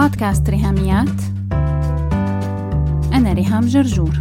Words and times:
بودكاست 0.00 0.50
ريهاميات. 0.50 1.20
أنا 3.12 3.32
ريهام 3.32 3.66
جرجور. 3.66 4.20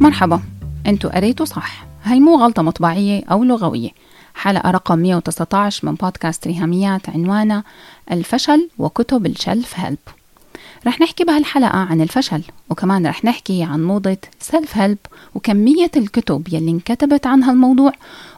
مرحبا. 0.00 0.40
أنتوا 0.86 1.16
قريتوا 1.16 1.46
صح. 1.46 1.84
هاي 2.04 2.20
مو 2.20 2.36
غلطة 2.36 2.62
مطبعية 2.62 3.24
أو 3.24 3.44
لغوية. 3.44 3.90
حلقة 4.34 4.70
رقم 4.70 4.98
119 4.98 5.86
من 5.86 5.94
بودكاست 5.94 6.46
ريهاميات 6.46 7.10
عنوانها 7.10 7.64
الفشل 8.10 8.68
وكتب 8.78 9.26
ال 9.26 9.36
self 9.36 9.78
help 9.78 9.98
رح 10.86 11.00
نحكي 11.00 11.24
بهالحلقة 11.24 11.78
عن 11.78 12.00
الفشل 12.00 12.42
وكمان 12.70 13.06
رح 13.06 13.24
نحكي 13.24 13.62
عن 13.62 13.84
موضة 13.84 14.16
self 14.40 14.76
help 14.76 14.98
وكمية 15.34 15.90
الكتب 15.96 16.48
يلي 16.52 16.70
انكتبت 16.70 17.26
عن 17.26 17.42
هالموضوع 17.42 17.92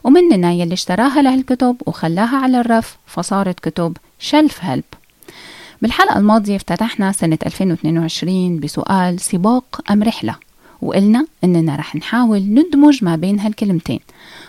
ومننا 0.05 0.53
يلي 0.53 0.75
اشتراها 0.75 1.23
لهالكتب 1.23 1.77
وخلاها 1.87 2.37
على 2.37 2.61
الرف 2.61 2.97
فصارت 3.07 3.61
كتب 3.61 3.97
شلف 4.19 4.65
هيلب 4.65 4.85
بالحلقة 5.83 6.19
الماضية 6.19 6.57
افتتحنا 6.57 7.13
سنة 7.13 7.39
2022 7.47 8.61
بسؤال 8.61 9.21
سباق 9.21 9.81
أم 9.91 10.03
رحلة؟ 10.03 10.37
وقلنا 10.83 11.27
إننا 11.45 11.77
رح 11.77 11.97
نحاول 11.97 12.41
ندمج 12.41 13.05
ما 13.05 13.17
بين 13.17 13.41
هالكلمتين 13.41 14.01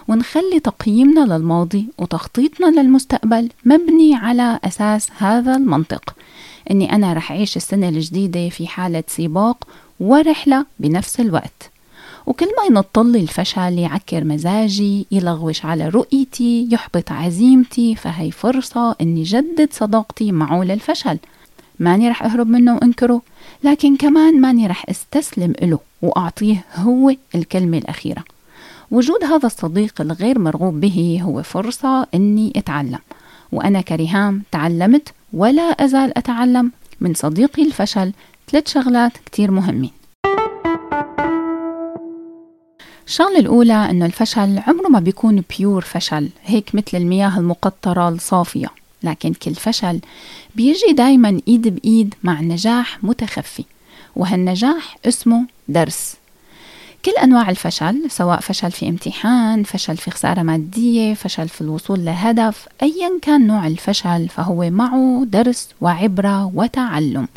ونخلي 0.07 0.59
تقييمنا 0.59 1.19
للماضي 1.19 1.87
وتخطيطنا 1.97 2.81
للمستقبل 2.81 3.49
مبني 3.65 4.15
على 4.15 4.59
أساس 4.63 5.09
هذا 5.17 5.55
المنطق. 5.55 6.15
إني 6.71 6.95
أنا 6.95 7.13
رح 7.13 7.31
أعيش 7.31 7.57
السنة 7.57 7.89
الجديدة 7.89 8.49
في 8.49 8.67
حالة 8.67 9.03
سباق 9.07 9.67
ورحلة 9.99 10.65
بنفس 10.79 11.19
الوقت. 11.19 11.72
وكل 12.25 12.45
ما 12.45 12.65
ينطل 12.69 13.15
الفشل 13.15 13.79
يعكر 13.79 14.23
مزاجي 14.23 15.05
يلغوش 15.11 15.65
على 15.65 15.89
رؤيتي 15.89 16.67
يحبط 16.71 17.11
عزيمتي 17.11 17.95
فهي 17.95 18.31
فرصة 18.31 18.95
إني 19.01 19.23
جدد 19.23 19.69
صداقتي 19.71 20.31
معه 20.31 20.63
للفشل. 20.63 21.17
ماني 21.79 22.09
رح 22.09 22.23
أهرب 22.23 22.47
منه 22.47 22.75
وأنكره 22.75 23.21
لكن 23.63 23.95
كمان 23.95 24.41
ماني 24.41 24.67
رح 24.67 24.85
أستسلم 24.89 25.53
له 25.61 25.79
وأعطيه 26.01 26.65
هو 26.75 27.15
الكلمة 27.35 27.77
الأخيرة. 27.77 28.23
وجود 28.91 29.23
هذا 29.23 29.45
الصديق 29.45 30.01
الغير 30.01 30.39
مرغوب 30.39 30.79
به 30.79 31.19
هو 31.23 31.43
فرصة 31.43 32.07
إني 32.13 32.53
أتعلم. 32.55 32.99
وأنا 33.51 33.81
كريهام 33.81 34.43
تعلمت 34.51 35.09
ولا 35.33 35.61
أزال 35.61 36.17
أتعلم 36.17 36.71
من 37.01 37.13
صديقي 37.13 37.63
الفشل. 37.63 38.13
ثلاث 38.51 38.69
شغلات 38.73 39.11
كتير 39.25 39.51
مهمين. 39.51 40.02
الشغلة 43.07 43.39
الأولى 43.39 43.89
أنه 43.89 44.05
الفشل 44.05 44.59
عمره 44.67 44.87
ما 44.89 44.99
بيكون 44.99 45.43
بيور 45.57 45.81
فشل 45.81 46.29
هيك 46.43 46.75
مثل 46.75 46.97
المياه 46.97 47.39
المقطرة 47.39 48.09
الصافية. 48.09 48.67
لكن 49.03 49.33
كل 49.33 49.55
فشل 49.55 49.99
بيجي 50.55 50.93
دايما 50.93 51.41
إيد 51.47 51.67
بإيد 51.67 52.15
مع 52.23 52.41
نجاح 52.41 53.03
متخفي 53.03 53.63
وهالنجاح 54.15 54.97
اسمه 55.05 55.45
درس. 55.67 56.15
كل 57.05 57.11
أنواع 57.11 57.49
الفشل 57.49 58.03
سواء 58.09 58.39
فشل 58.39 58.71
في 58.71 58.89
امتحان 58.89 59.63
فشل 59.63 59.97
في 59.97 60.11
خسارة 60.11 60.41
مادية 60.41 61.13
فشل 61.13 61.47
في 61.49 61.61
الوصول 61.61 62.05
لهدف 62.05 62.67
أيا 62.83 63.19
كان 63.21 63.47
نوع 63.47 63.67
الفشل 63.67 64.29
فهو 64.29 64.69
معه 64.69 65.23
درس 65.27 65.69
وعبرة 65.81 66.51
وتعلم 66.55 67.27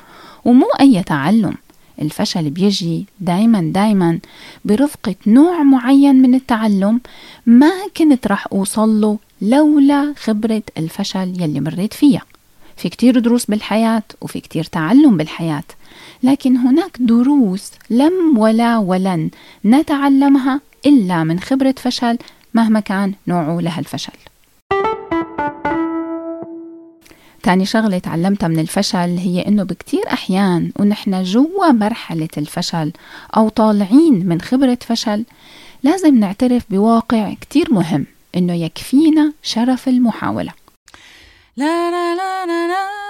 ومو 0.44 0.66
أي 0.80 1.02
تعلم. 1.02 1.54
الفشل 2.02 2.50
بيجي 2.50 3.06
دايما 3.20 3.70
دايما 3.74 4.18
برفقة 4.64 5.14
نوع 5.26 5.62
معين 5.62 6.22
من 6.22 6.34
التعلم 6.34 7.00
ما 7.46 7.72
كنت 7.96 8.26
رح 8.26 8.46
أوصل 8.52 9.00
له 9.00 9.18
لولا 9.42 10.14
خبرة 10.16 10.62
الفشل 10.78 11.42
يلي 11.42 11.60
مريت 11.60 11.94
فيها. 11.94 12.22
في 12.76 12.88
كتير 12.88 13.18
دروس 13.18 13.44
بالحياة 13.44 14.02
وفي 14.20 14.40
كتير 14.40 14.64
تعلم 14.64 15.16
بالحياة 15.16 15.64
لكن 16.22 16.56
هناك 16.56 16.96
دروس 17.00 17.70
لم 17.90 18.38
ولا 18.38 18.78
ولن 18.78 19.30
نتعلمها 19.64 20.60
إلا 20.86 21.24
من 21.24 21.40
خبرة 21.40 21.74
فشل 21.78 22.18
مهما 22.54 22.80
كان 22.80 23.12
نوعه 23.26 23.60
لها 23.60 23.80
تاني 27.46 27.66
شغلة 27.66 27.98
تعلمتها 27.98 28.48
من 28.48 28.58
الفشل 28.58 29.16
هي 29.18 29.46
إنه 29.48 29.62
بكتير 29.62 30.02
أحيان 30.12 30.72
ونحن 30.78 31.22
جوا 31.22 31.72
مرحلة 31.72 32.28
الفشل 32.38 32.92
أو 33.36 33.48
طالعين 33.48 34.26
من 34.26 34.40
خبرة 34.40 34.78
فشل 34.80 35.24
لازم 35.82 36.18
نعترف 36.18 36.62
بواقع 36.70 37.34
كتير 37.40 37.74
مهم 37.74 38.06
إنه 38.36 38.54
يكفينا 38.54 39.32
شرف 39.42 39.88
المحاولة. 39.88 40.52
لا 41.56 41.90
لا 41.90 42.14
لا 42.14 42.46
لا 42.46 42.68
لا. 42.68 43.05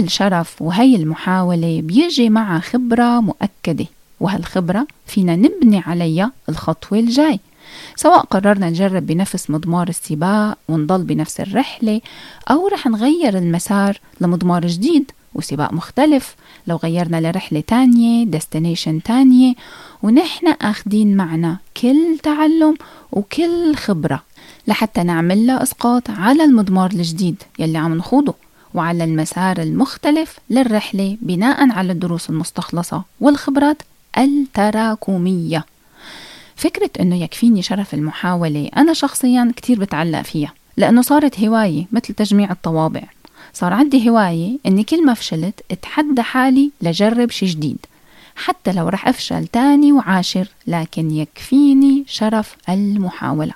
الشرف 0.00 0.62
وهي 0.62 0.96
المحاولة 0.96 1.80
بيجي 1.80 2.30
مع 2.30 2.60
خبرة 2.60 3.20
مؤكدة. 3.20 3.86
وهالخبرة 4.20 4.86
فينا 5.06 5.36
نبني 5.36 5.78
عليها 5.78 6.32
الخطوة 6.48 6.98
الجاي. 6.98 7.40
سواء 7.96 8.20
قررنا 8.20 8.70
نجرب 8.70 9.06
بنفس 9.06 9.50
مضمار 9.50 9.88
السباق 9.88 10.58
ونضل 10.68 11.02
بنفس 11.02 11.40
الرحلة 11.40 12.00
أو 12.50 12.68
رح 12.68 12.86
نغير 12.86 13.38
المسار 13.38 14.00
لمضمار 14.20 14.66
جديد 14.66 15.10
وسباق 15.34 15.72
مختلف. 15.72 16.34
لو 16.66 16.76
غيرنا 16.76 17.20
لرحلة 17.20 17.60
تانية 17.60 18.24
ديستنيشن 18.24 19.02
تانية 19.02 19.54
ونحن 20.02 20.46
أخدين 20.46 21.16
معنا 21.16 21.56
كل 21.76 22.18
تعلم 22.22 22.76
وكل 23.12 23.76
خبرة 23.76 24.22
لحتى 24.68 25.02
نعمل 25.02 25.46
لها 25.46 25.62
إسقاط 25.62 26.10
على 26.10 26.44
المضمار 26.44 26.90
الجديد 26.90 27.42
يلي 27.58 27.78
عم 27.78 27.94
نخوضه. 27.94 28.34
وعلى 28.74 29.04
المسار 29.04 29.58
المختلف 29.62 30.38
للرحلة 30.50 31.16
بناء 31.20 31.70
على 31.72 31.92
الدروس 31.92 32.30
المستخلصة 32.30 33.02
والخبرات 33.20 33.82
التراكمية. 34.18 35.64
فكرة 36.56 36.90
إنه 37.00 37.22
يكفيني 37.22 37.62
شرف 37.62 37.94
المحاولة 37.94 38.70
أنا 38.76 38.92
شخصيا 38.92 39.52
كتير 39.56 39.80
بتعلق 39.80 40.22
فيها 40.22 40.52
لأنه 40.76 41.02
صارت 41.02 41.40
هواية 41.40 41.86
مثل 41.92 42.14
تجميع 42.14 42.50
الطوابع. 42.50 43.02
صار 43.52 43.72
عندي 43.72 44.10
هواية 44.10 44.58
إني 44.66 44.84
كل 44.84 45.06
ما 45.06 45.14
فشلت 45.14 45.60
أتحدى 45.70 46.22
حالي 46.22 46.70
لجرب 46.82 47.30
شي 47.30 47.46
جديد 47.46 47.78
حتى 48.36 48.72
لو 48.72 48.88
رح 48.88 49.08
أفشل 49.08 49.46
تاني 49.46 49.92
وعاشر 49.92 50.48
لكن 50.66 51.10
يكفيني 51.10 52.04
شرف 52.06 52.56
المحاولة. 52.68 53.52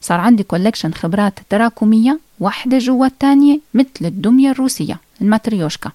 صار 0.00 0.20
عندي 0.20 0.42
كولكشن 0.42 0.92
خبرات 0.92 1.38
تراكمية 1.50 2.20
واحدة 2.44 2.78
جوا 2.78 3.06
التانية 3.06 3.60
مثل 3.74 3.88
الدمية 4.00 4.50
الروسية 4.50 5.00
الماتريوشكا. 5.20 5.90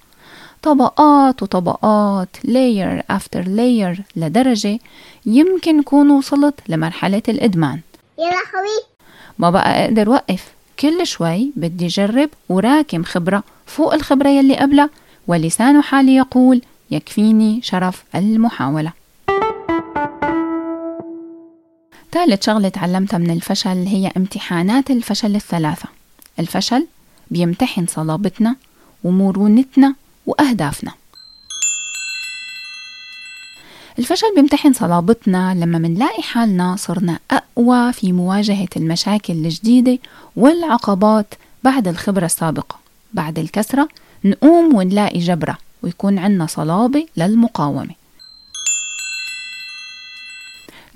طبقات 0.62 1.44
وطبقات 1.44 2.30
layer 2.48 3.16
after 3.16 3.44
layer 3.46 4.02
لدرجة 4.16 4.80
يمكن 5.26 5.82
كون 5.84 6.12
وصلت 6.12 6.56
لمرحلة 6.70 7.22
الإدمان. 7.30 7.80
يا 8.20 8.24
لهوي 8.24 8.84
ما 9.40 9.50
بقى 9.50 9.86
أقدر 9.86 10.10
وقف. 10.10 10.52
كل 10.80 11.08
شوي 11.08 11.52
بدي 11.56 11.88
جرب 11.88 12.30
وراكم 12.50 13.04
خبرة 13.04 13.44
فوق 13.66 13.94
الخبرة 13.94 14.30
يلي 14.30 14.56
قبلها 14.56 14.90
ولسان 15.28 15.82
حالي 15.82 16.16
يقول 16.16 16.62
يكفيني 16.92 17.62
شرف 17.64 18.04
المحاولة. 18.16 18.92
ثالث 22.12 22.46
شغلة 22.46 22.70
تعلمتها 22.70 23.18
من 23.18 23.32
الفشل 23.32 23.86
هي 23.88 24.12
امتحانات 24.18 24.92
الفشل 24.92 25.36
الثلاثة. 25.36 25.99
الفشل 26.40 26.88
بيمتحن 27.32 27.86
صلابتنا 27.86 28.56
ومرونتنا 29.04 29.96
وأهدافنا. 30.26 30.92
الفشل 34.00 34.36
بيمتحن 34.36 34.74
صلابتنا 34.74 35.54
لما 35.54 35.78
منلاقي 35.78 36.22
حالنا 36.22 36.76
صرنا 36.76 37.20
أقوى 37.32 37.94
في 37.94 38.12
مواجهة 38.12 38.68
المشاكل 38.78 39.34
الجديدة 39.34 40.00
والعقبات 40.36 41.34
بعد 41.64 41.88
الخبرة 41.88 42.26
السابقة. 42.26 42.80
بعد 43.14 43.40
الكسرة 43.40 43.90
نقوم 44.26 44.76
ونلاقي 44.76 45.20
جبرة 45.20 45.58
ويكون 45.84 46.20
عنا 46.20 46.46
صلابة 46.46 47.08
للمقاومة. 47.18 47.96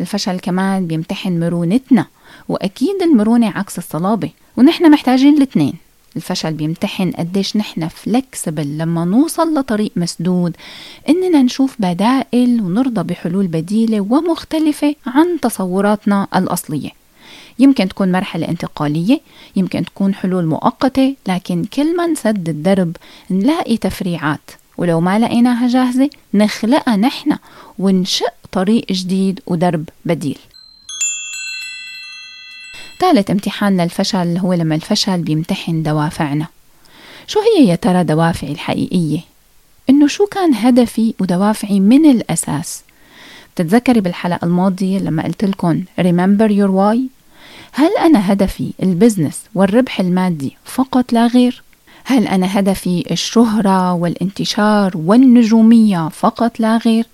الفشل 0.01 0.39
كمان 0.39 0.87
بيمتحن 0.87 1.39
مرونتنا 1.39 2.05
وأكيد 2.49 3.01
المرونة 3.01 3.49
عكس 3.49 3.77
الصلابة 3.77 4.29
ونحن 4.57 4.91
محتاجين 4.91 5.37
الاثنين. 5.37 5.73
الفشل 6.15 6.53
بيمتحن 6.53 7.11
قديش 7.11 7.57
نحن 7.57 7.87
فلكسبل 7.87 8.77
لما 8.77 9.05
نوصل 9.05 9.53
لطريق 9.53 9.91
مسدود 9.95 10.55
إننا 11.09 11.41
نشوف 11.41 11.75
بدائل 11.79 12.61
ونرضى 12.61 13.03
بحلول 13.03 13.47
بديلة 13.47 14.01
ومختلفة 14.01 14.95
عن 15.07 15.39
تصوراتنا 15.41 16.27
الأصلية. 16.35 16.89
يمكن 17.59 17.87
تكون 17.87 18.11
مرحلة 18.11 18.47
انتقالية 18.49 19.19
يمكن 19.55 19.85
تكون 19.85 20.15
حلول 20.15 20.45
مؤقتة 20.45 21.15
لكن 21.27 21.65
كل 21.65 21.95
ما 21.97 22.07
نسد 22.07 22.49
الدرب 22.49 22.95
نلاقي 23.29 23.77
تفريعات. 23.77 24.51
ولو 24.77 25.01
ما 25.01 25.19
لقيناها 25.19 25.67
جاهزة 25.67 26.09
نخلقها 26.33 26.95
نحن 26.95 27.37
ونشق 27.79 28.33
طريق 28.51 28.91
جديد 28.91 29.39
ودرب 29.47 29.89
بديل. 30.05 30.37
ثالث 33.03 33.31
امتحان 33.31 33.81
للفشل 33.81 34.37
هو 34.37 34.53
لما 34.53 34.75
الفشل 34.75 35.21
بيمتحن 35.21 35.83
دوافعنا 35.83 36.47
شو 37.27 37.39
هي 37.39 37.67
يا 37.67 37.75
ترى 37.75 38.03
دوافعي 38.03 38.51
الحقيقية؟ 38.51 39.19
إنه 39.89 40.07
شو 40.07 40.25
كان 40.25 40.53
هدفي 40.53 41.13
ودوافعي 41.19 41.79
من 41.79 42.05
الأساس؟ 42.11 42.83
بتتذكري 43.55 44.01
بالحلقة 44.01 44.45
الماضية 44.45 44.99
لما 44.99 45.23
قلت 45.23 45.45
لكم 45.45 45.83
remember 46.01 46.49
your 46.49 46.71
why؟ 46.71 46.99
هل 47.71 47.97
أنا 47.99 48.31
هدفي 48.33 48.71
البزنس 48.83 49.41
والربح 49.55 49.99
المادي 49.99 50.57
فقط 50.65 51.13
لا 51.13 51.27
غير؟ 51.27 51.63
هل 52.05 52.27
أنا 52.27 52.59
هدفي 52.59 53.03
الشهرة 53.11 53.93
والانتشار 53.93 54.91
والنجومية 54.95 56.09
فقط 56.09 56.59
لا 56.59 56.77
غير؟ 56.77 57.05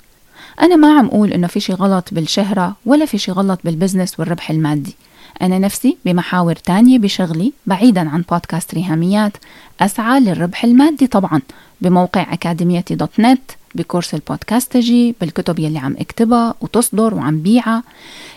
أنا 0.61 0.75
ما 0.75 0.97
عم 0.99 1.05
أقول 1.05 1.33
إنه 1.33 1.47
في 1.47 1.59
شي 1.59 1.73
غلط 1.73 2.09
بالشهرة 2.11 2.75
ولا 2.85 3.05
في 3.05 3.17
شي 3.17 3.31
غلط 3.31 3.59
بال 3.63 3.74
business 3.74 4.19
والربح 4.19 4.51
المادي 4.51 4.95
أنا 5.41 5.59
نفسي 5.59 5.97
بمحاور 6.05 6.55
تانية 6.55 6.99
بشغلي 6.99 7.53
بعيدا 7.65 8.09
عن 8.09 8.23
بودكاست 8.31 8.73
ريهاميات 8.73 9.37
أسعى 9.81 10.19
للربح 10.19 10.63
المادي 10.63 11.07
طبعا 11.07 11.41
بموقع 11.81 12.33
أكاديميتي 12.33 12.95
dot 12.95 13.19
net 13.19 13.51
بكورس 13.75 14.13
البودكاستجي 14.13 15.15
بالكتب 15.21 15.59
يلي 15.59 15.79
عم 15.79 15.95
اكتبها 15.99 16.53
وتصدر 16.61 17.13
وعم 17.13 17.41
بيعها. 17.41 17.83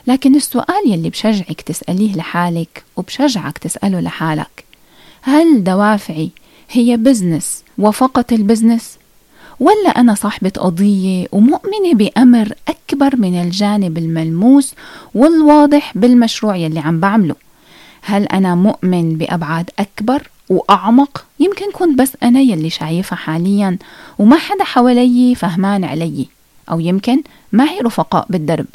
لكن 0.07 0.35
السؤال 0.35 0.83
يلي 0.87 1.11
بشجعك 1.11 1.61
تسأليه 1.61 2.17
لحالك 2.17 2.85
وبشجعك 2.97 3.59
تسأله 3.59 4.01
لحالك 4.01 4.65
هل 5.23 5.65
دوافعي 5.65 6.31
هي 6.71 6.97
business 6.97 7.63
وفقط 7.79 8.33
ال 8.33 8.40
business 8.40 8.99
ولا 9.63 9.89
أنا 9.89 10.15
صاحبة 10.15 10.53
قضية 10.59 11.27
ومؤمنة 11.33 11.95
بأمر 11.95 12.53
أكبر 12.69 13.17
من 13.17 13.41
الجانب 13.43 13.99
الملموس 13.99 14.75
والواضح 15.15 15.93
بالمشروع 15.95 16.57
يلي 16.57 16.81
عم 16.81 17.01
بعمله؟ 17.01 17.35
هل 18.03 18.23
أنا 18.23 18.55
مؤمن 18.55 19.19
بأبعاد 19.19 19.71
أكبر 19.79 20.29
وأعمق؟ 20.49 21.25
يمكن 21.41 21.73
كنت 21.73 21.99
بس 21.99 22.13
أنا 22.23 22.41
يلي 22.41 22.71
شايفها 22.71 23.17
حاليا 23.17 23.79
وما 24.19 24.37
حدا 24.37 24.65
حوالي 24.65 25.35
فهمان 25.35 25.85
علي. 25.85 26.27
أو 26.71 26.81
يمكن 26.81 27.23
معي 27.53 27.79
رفقاء 27.79 28.27
بالدرب. 28.31 28.67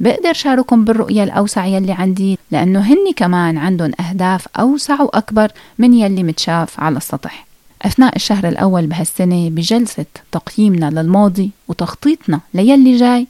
بقدر 0.00 0.32
شاركهم 0.32 0.84
بالرؤية 0.84 1.24
الأوسع 1.24 1.66
يلي 1.66 1.92
عندي 1.92 2.38
لأنه 2.50 2.80
هني 2.80 3.12
كمان 3.16 3.58
عندهم 3.58 3.92
أهداف 4.00 4.48
أوسع 4.58 5.02
وأكبر 5.02 5.52
من 5.78 5.94
يلي 5.94 6.22
متشاف 6.22 6.80
على 6.80 6.96
السطح. 6.96 7.45
أثناء 7.86 8.16
الشهر 8.16 8.48
الأول 8.48 8.86
بهالسنة 8.86 9.50
بجلسة 9.50 10.06
تقييمنا 10.32 10.90
للماضي 10.90 11.50
وتخطيطنا 11.68 12.40
ليلي 12.54 12.96
جاي 12.96 13.26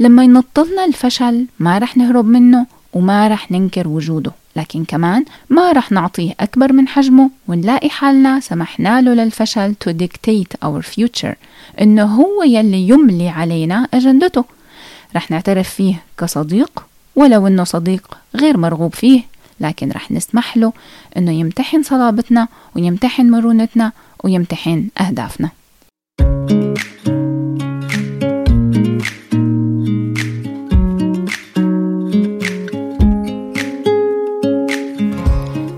لما 0.00 0.24
ينطلنا 0.24 0.84
الفشل 0.84 1.46
ما 1.58 1.78
رح 1.78 1.96
نهرب 1.96 2.24
منه 2.26 2.66
وما 2.92 3.28
رح 3.28 3.50
ننكر 3.50 3.88
وجوده 3.88 4.32
لكن 4.56 4.84
كمان 4.84 5.24
ما 5.50 5.72
رح 5.72 5.92
نعطيه 5.92 6.34
أكبر 6.40 6.72
من 6.72 6.88
حجمه 6.88 7.30
ونلاقي 7.48 7.90
حالنا 7.90 8.40
سمحنا 8.40 9.00
له 9.00 9.14
للفشل 9.14 9.74
to 9.88 9.92
dictate 9.92 10.68
our 10.68 10.82
future 10.82 11.34
إنه 11.80 12.04
هو 12.04 12.42
يلي 12.42 12.88
يملي 12.88 13.28
علينا 13.28 13.88
أجندته. 13.94 14.44
رح 15.16 15.30
نعترف 15.30 15.68
فيه 15.68 16.02
كصديق 16.18 16.84
ولو 17.16 17.46
إنه 17.46 17.64
صديق 17.64 18.18
غير 18.34 18.56
مرغوب 18.56 18.94
فيه. 18.94 19.22
لكن 19.60 19.90
رح 19.90 20.12
نسمح 20.12 20.56
له 20.56 20.72
إنه 21.16 21.32
يمتحن 21.32 21.82
صلابتنا 21.82 22.48
ويمتحن 22.76 23.30
مرونتنا 23.30 23.92
ويمتحن 24.24 24.88
أهدافنا. 25.00 25.50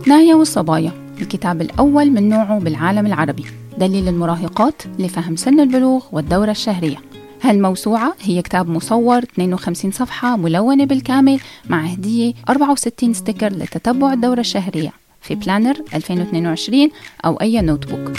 نايا 0.06 0.34
والصبايا 0.34 0.92
الكتاب 1.20 1.60
الأول 1.60 2.10
من 2.10 2.28
نوعه 2.28 2.58
بالعالم 2.58 3.06
العربي. 3.06 3.44
دليل 3.78 4.08
المراهقات 4.08 4.82
لفهم 4.98 5.36
سن 5.36 5.60
البلوغ 5.60 6.04
والدورة 6.12 6.50
الشهرية. 6.50 6.96
هالموسوعة 7.42 8.14
هي 8.20 8.42
كتاب 8.42 8.68
مصور 8.68 9.18
52 9.18 9.90
صفحة 9.90 10.36
ملونة 10.36 10.84
بالكامل 10.84 11.40
مع 11.68 11.80
هدية 11.80 12.34
64 12.48 13.14
sticker 13.14 13.52
لتتبع 13.52 14.12
الدورة 14.12 14.40
الشهرية 14.40 14.92
في 15.20 15.34
planner 15.34 15.76
2022 15.94 16.90
أو 17.24 17.36
أي 17.36 17.60
notebook 17.60 18.12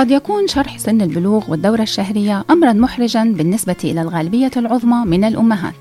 قد 0.00 0.10
يكون 0.10 0.46
شرح 0.46 0.78
سن 0.78 1.02
البلوغ 1.02 1.50
والدورة 1.50 1.82
الشهرية 1.82 2.44
أمرا 2.50 2.72
محرجا 2.72 3.24
بالنسبة 3.24 3.76
إلى 3.84 4.02
الغالبية 4.02 4.50
العظمى 4.56 5.04
من 5.06 5.24
الأمهات. 5.24 5.74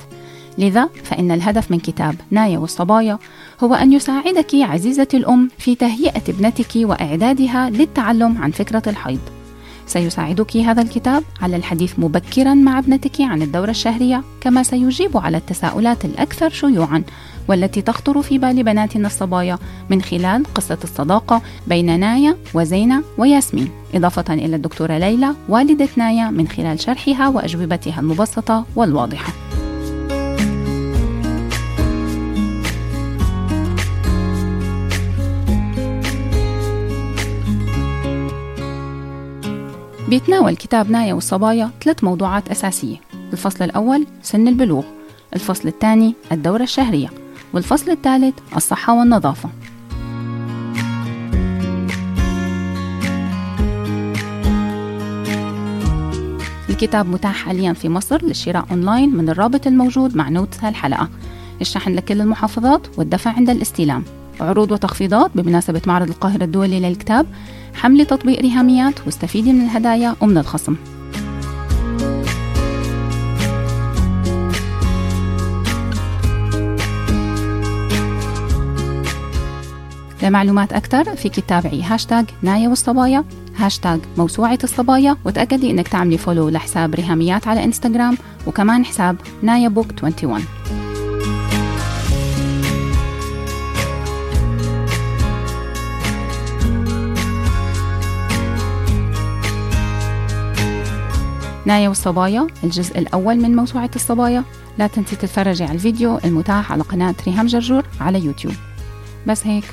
لذا 0.60 0.90
فإن 1.04 1.32
الهدف 1.32 1.72
من 1.72 1.80
كتاب 1.80 2.16
نايا 2.32 2.58
والصبايا 2.58 3.20
هو 3.64 3.74
أن 3.74 3.94
يساعدك 3.94 4.56
عزيزتي 4.56 5.18
الأم 5.18 5.50
في 5.58 5.76
تهيئة 5.76 6.22
ابنتك 6.30 6.72
وإعدادها 6.76 7.70
للتعلم 7.70 8.38
عن 8.42 8.52
فكرة 8.52 8.84
الحيض. 8.88 9.20
سيساعدك 9.88 10.58
هذا 10.58 10.82
الكتاب 10.82 11.24
على 11.42 11.56
الحديث 11.56 12.00
مبكرا 12.00 12.54
مع 12.54 12.80
ابنتك 12.80 13.22
عن 13.22 13.42
الدورة 13.42 13.70
الشهرية 13.70 14.24
كما 14.42 14.64
سيجيب 14.64 15.18
على 15.18 15.38
التساؤلات 15.38 16.06
الأكثر 16.06 16.50
شيوعا 16.50 17.04
والتي 17.48 17.82
تخطر 17.82 18.22
في 18.22 18.38
بال 18.38 18.64
بناتنا 18.64 19.08
الصبايا 19.08 19.58
من 19.90 20.02
خلال 20.02 20.44
قصة 20.56 20.78
الصداقة 20.84 21.42
بين 21.68 22.00
نايا 22.00 22.38
وزينة 22.54 23.04
وياسمين. 23.18 23.70
إضافة 23.96 24.34
إلى 24.34 24.56
الدكتورة 24.56 24.98
ليلى 24.98 25.36
والدة 25.50 25.90
نايا 25.96 26.30
من 26.30 26.48
خلال 26.48 26.80
شرحها 26.80 27.28
وأجوبتها 27.28 28.00
المبسطة 28.00 28.66
والواضحة. 28.76 29.49
بيتناول 40.10 40.56
كتاب 40.56 40.92
نايا 40.92 41.14
والصبايا 41.14 41.72
ثلاث 41.84 42.04
موضوعات 42.04 42.50
أساسية. 42.50 42.98
الفصل 43.34 43.66
الأول 43.66 44.06
سن 44.22 44.48
البلوغ. 44.48 44.84
الفصل 45.36 45.68
الثاني 45.68 46.16
الدورة 46.32 46.64
الشهرية. 46.64 47.10
والفصل 47.54 47.92
الثالث 47.92 48.36
الصحة 48.56 49.00
والنظافة. 49.00 49.50
الكتاب 56.70 57.08
متاح 57.08 57.36
حاليا 57.36 57.74
في 57.74 57.90
مصر 57.90 58.26
للشراء 58.26 58.66
أونلاين 58.72 59.10
من 59.10 59.30
الرابط 59.30 59.68
الموجود 59.68 60.16
مع 60.16 60.30
notes 60.30 60.64
هالحلقة. 60.64 61.10
الشحن 61.62 61.96
لكل 61.96 62.22
المحافظات 62.22 63.00
والدفع 63.00 63.32
عند 63.32 63.50
الاستلام. 63.50 64.04
عروض 64.42 64.72
وتخفيضات 64.72 65.32
بمناسبة 65.36 65.82
معرض 65.88 66.08
القاهرة 66.08 66.44
الدولي 66.44 66.80
للكتاب 66.80 67.26
حملي 67.74 68.06
تطبيق 68.06 68.42
ريهاميات 68.42 69.06
واستفيدي 69.06 69.54
من 69.54 69.62
الهدايا 69.62 70.16
ومن 70.22 70.38
الخصم. 70.38 70.76
لمعلومات 80.24 80.74
أكثر 80.74 81.16
فيك 81.16 81.40
تتابعي 81.40 81.82
هاشتاج 81.82 82.26
نايا 82.42 82.70
والصبايا 82.70 83.24
هاشتاج 83.58 84.00
موسوعة 84.18 84.60
الصبايا 84.64 85.18
وتأكدي 85.26 85.72
أنك 85.72 85.88
تعملي 85.88 86.18
follow 86.18 86.50
لحساب 86.50 86.96
ريهاميات 86.96 87.48
على 87.48 87.64
إنستغرام 87.64 88.18
وكمان 88.48 88.86
حساب 88.86 89.16
نايا 89.42 89.68
بوك 89.68 89.88
21 90.04 90.79
نايا 101.70 101.90
والصبايا 101.90 102.48
الجزء 102.64 103.00
الأول 103.00 103.38
من 103.38 103.56
موسوعة 103.56 103.90
الصبايا. 103.96 104.44
لا 104.78 104.88
تنسي 104.88 105.16
تتفرجي 105.16 105.64
على 105.64 105.74
الفيديو 105.74 106.18
المتاح 106.26 106.72
على 106.72 106.84
قناة 106.84 107.16
ريهام 107.28 107.48
جرجور 107.48 107.86
على 108.02 108.20
يوتيوب. 108.26 108.54
بس 109.28 109.48
هيك. 109.48 109.64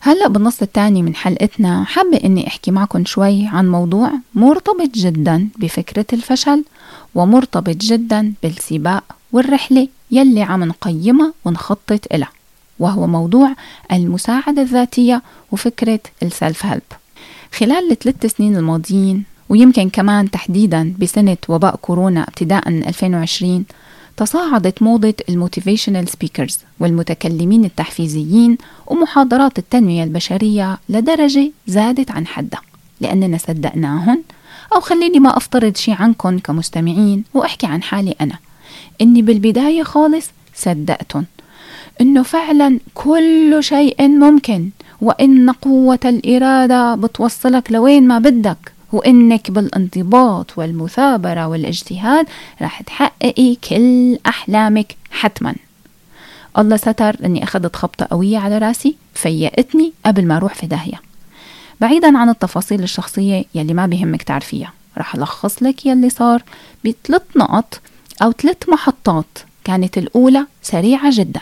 هلأ 0.00 0.28
بالنص 0.28 0.62
الثاني 0.62 1.02
من 1.02 1.14
حلقتنا 1.14 1.84
حابة 1.84 2.20
إني 2.24 2.46
أحكي 2.46 2.70
معكم 2.70 3.04
شوي 3.04 3.46
عن 3.46 3.68
موضوع 3.68 4.12
مرتبط 4.34 4.90
جدا 4.94 5.48
بفكرة 5.58 6.06
الفشل 6.12 6.64
ومرتبط 7.14 7.76
جدا 7.76 8.32
بالسباق 8.42 9.04
والرحلة. 9.32 9.88
يلي 10.10 10.42
عم 10.42 10.64
نقيمها 10.64 11.32
ونخطط 11.44 12.00
إلها 12.14 12.30
وهو 12.78 13.06
موضوع 13.06 13.54
المساعدة 13.92 14.62
الذاتية 14.62 15.22
وفكرة 15.52 16.00
ال 16.22 16.31
self 16.31 16.66
help 16.66 16.82
خلال 17.52 17.90
الثلاث 17.90 18.36
سنين 18.36 18.56
الماضيين 18.56 19.24
ويمكن 19.48 19.90
كمان 19.90 20.30
تحديدا 20.30 20.94
بسنة 20.98 21.36
وباء 21.48 21.76
كورونا 21.76 22.22
ابتداء 22.22 22.70
من 22.70 22.88
2020 22.88 23.64
تصاعدت 24.16 24.82
موضة 24.82 25.14
ال 25.28 25.34
motivational 25.34 26.08
speakers 26.08 26.58
والمتكلمين 26.80 27.64
التحفيزيين 27.64 28.58
ومحاضرات 28.86 29.58
التنمية 29.58 30.04
البشرية 30.04 30.78
لدرجة 30.88 31.50
زادت 31.66 32.10
عن 32.10 32.26
حدها. 32.26 32.60
لأننا 33.00 33.38
صدقناهن 33.38 34.22
أو 34.74 34.80
خليني 34.80 35.18
ما 35.18 35.36
أفترض 35.36 35.76
شي 35.76 35.92
عنكم 35.92 36.38
كمستمعين 36.38 37.24
وأحكي 37.34 37.66
عن 37.66 37.82
حالي 37.82 38.14
أنا. 38.20 38.38
إني 39.00 39.22
بالبداية 39.22 39.82
خالص 39.82 40.30
صدقتن 40.54 41.24
إنه 42.00 42.22
فعلا 42.22 42.78
كل 42.94 43.58
شيء 43.60 44.08
ممكن 44.08 44.70
وإن 45.00 45.50
قوة 45.50 45.98
الإرادة 46.04 46.94
بتوصلك 46.94 47.72
لوين 47.72 48.08
ما 48.08 48.18
بدك 48.18 48.72
وإنك 48.92 49.50
بالانضباط 49.50 50.58
والمثابرة 50.58 51.46
والاجتهاد 51.46 52.26
رح 52.62 52.82
تحققي 52.82 53.54
كل 53.54 54.18
أحلامك 54.26 54.96
حتما. 55.10 55.54
الله 56.58 56.76
ستر 56.76 57.16
أني 57.24 57.44
أخذت 57.44 57.76
خبطة 57.76 58.06
قوية 58.10 58.38
على 58.38 58.58
رأسي 58.58 58.96
فيقتني 59.14 59.92
قبل 60.06 60.26
ما 60.26 60.36
أروح 60.36 60.54
في 60.54 60.66
داهية 60.66 61.00
بعيدا 61.80 62.18
عن 62.18 62.28
التفاصيل 62.28 62.82
الشخصية 62.82 63.44
يلي 63.54 63.74
ما 63.74 63.86
بيهمك 63.86 64.22
تعرفيها 64.22 64.72
رح 64.98 65.14
ألخص 65.14 65.62
لك 65.62 65.86
يلي 65.86 66.10
صار 66.10 66.42
بثلاث 66.84 67.22
نقط 67.36 67.80
أو 68.22 68.32
ثلاث 68.32 68.68
محطات 68.68 69.38
كانت 69.64 69.98
الأولى 69.98 70.46
سريعة 70.62 71.10
جدا 71.12 71.40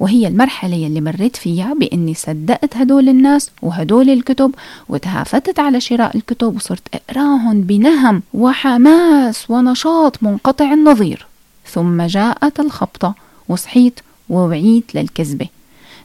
وهي 0.00 0.26
المرحلة 0.26 0.76
يلي 0.76 1.00
مريت 1.00 1.36
فيها 1.36 1.74
بإني 1.74 2.14
صدقت 2.14 2.76
هدول 2.76 3.08
الناس 3.08 3.50
وهدول 3.62 4.10
الكتب 4.10 4.54
وتهافتت 4.88 5.58
على 5.58 5.80
شراء 5.80 6.16
الكتب 6.16 6.56
وصرت 6.56 6.82
أقراهم 6.94 7.60
بنهم 7.60 8.22
وحماس 8.34 9.50
ونشاط 9.50 10.22
منقطع 10.22 10.72
النظير. 10.72 11.26
ثم 11.66 12.02
جاءت 12.02 12.60
الخبطة 12.60 13.14
وصحيت 13.48 14.00
ووعيت 14.28 14.94
للكذبة. 14.94 15.48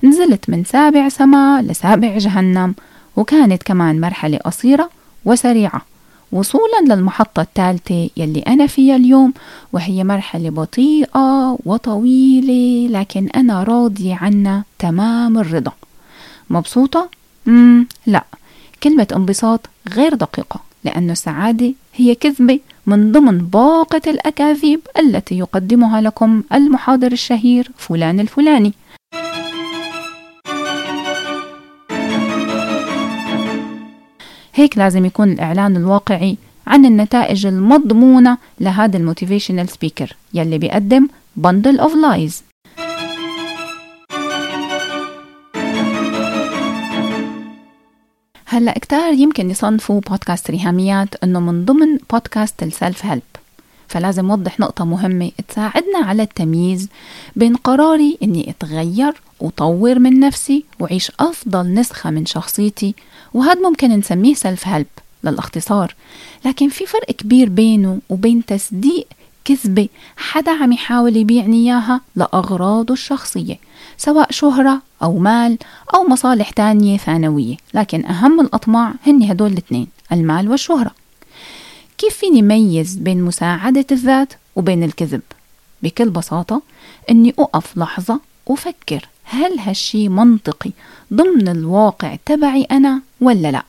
نزلت 0.04 0.50
من 0.50 0.64
سابع 0.64 1.10
سماء 1.10 1.62
لسابع 1.62 2.18
جهنم 2.18 2.76
وكانت 3.16 3.64
كمان 3.64 4.02
مرحلة 4.02 4.38
قصيرة 4.38 4.90
وسريعة. 5.26 5.82
وصولا 6.32 6.82
للمحطة 6.88 7.42
الثالثة 7.42 8.10
يلي 8.18 8.40
أنا 8.40 8.68
فيها 8.68 8.96
اليوم 8.96 9.34
وهي 9.74 10.04
مرحلة 10.04 10.50
بطيئة 10.50 11.58
وطويلة 11.66 12.88
لكن 13.00 13.28
أنا 13.36 13.64
راضية 13.64 14.16
عنها 14.16 14.64
تمام 14.80 15.38
الرضا. 15.38 15.72
مبسوطة؟ 16.50 17.10
مم 17.46 17.88
لا. 18.06 18.24
كلمة 18.84 19.08
انبساط 19.16 19.70
غير 19.94 20.14
دقيقة 20.16 20.60
لأن 20.84 21.10
السعادة 21.12 21.74
هي 21.96 22.16
كذبة 22.16 22.60
من 22.86 23.12
ضمن 23.12 23.38
باقة 23.38 24.02
الأكاذيب 24.08 24.80
التي 25.00 25.38
يقدمها 25.38 26.02
لكم 26.02 26.44
المحاضر 26.54 27.12
الشهير 27.12 27.72
فلان 27.78 28.20
الفلاني. 28.20 28.74
هيك 34.60 34.78
لازم 34.78 35.06
يكون 35.06 35.32
الإعلان 35.32 35.78
الواقعي 35.78 36.38
عن 36.68 36.86
النتائج 36.86 37.46
المضمونة 37.46 38.38
لهذا 38.60 38.98
ال 38.98 39.03
motivational 39.03 39.70
speaker 39.70 40.16
يلي 40.34 40.58
بيقدم 40.58 41.08
bundle 41.36 41.80
of 41.80 41.96
lies 41.96 42.44
هلأ 48.46 48.74
كتار 48.80 49.14
يمكن 49.14 49.50
يصنفوا 49.50 50.02
بودكاست 50.02 50.52
ريهاميات 50.52 51.24
إنه 51.24 51.40
من 51.40 51.66
ضمن 51.66 51.98
بودكاست 52.12 52.64
ال 52.64 52.72
self 52.72 53.06
help 53.06 53.22
فلازم 53.90 54.32
اوضح 54.32 54.60
نقطة 54.60 54.86
مهمة. 54.86 55.32
تساعدنا 55.48 56.00
على 56.04 56.24
التمييز 56.24 56.90
بين 57.36 57.56
قراري 57.56 58.18
إني 58.24 58.50
أتغير 58.50 59.14
وطور 59.40 60.00
من 60.00 60.20
نفسي 60.20 60.66
وعيش 60.80 61.12
أفضل 61.20 61.74
نسخة 61.74 62.10
من 62.10 62.26
شخصيتي 62.26 62.96
وهذا 63.34 63.70
ممكن 63.70 63.90
نسميه 63.92 64.34
سلف 64.34 64.68
هيلب 64.68 64.88
للاختصار. 65.24 65.96
لكن 66.46 66.70
في 66.70 66.86
فرق 66.86 67.12
كبير 67.12 67.50
بينه 67.50 68.00
وبين 68.10 68.46
تصديق 68.46 69.08
كذبة 69.46 69.88
حدا 70.18 70.52
عم 70.52 70.72
يحاول 70.72 71.18
يبيعني 71.18 71.58
إياها 71.58 72.02
لأغراضه 72.16 72.94
الشخصية 72.94 73.60
سواء 73.98 74.32
شهرة 74.32 74.82
أو 75.04 75.18
مال 75.18 75.58
أو 75.96 76.04
مصالح 76.04 76.50
تانية 76.50 76.98
ثانوية. 76.98 77.56
لكن 77.74 78.06
أهم 78.06 78.40
الأطماع 78.40 78.94
هن 79.08 79.24
هدول 79.24 79.52
الاثنين 79.52 79.88
المال 80.12 80.50
والشهرة. 80.50 80.92
كيف 82.00 82.18
فيني 82.18 82.42
ميز 82.42 82.96
بين 82.96 83.24
مساعدة 83.24 83.86
الذات 83.92 84.34
وبين 84.56 84.84
الكذب؟ 84.84 85.22
بكل 85.84 86.10
بساطة 86.10 86.62
إني 87.10 87.34
أقف 87.40 87.78
لحظة 87.78 88.20
وفكر 88.48 89.08
هل 89.24 89.60
هالشي 89.60 90.10
منطقي 90.10 90.72
ضمن 91.14 91.48
الواقع 91.48 92.16
تبعي 92.26 92.64
أنا 92.64 93.02
ولا 93.22 93.52
لأ؟ 93.52 93.64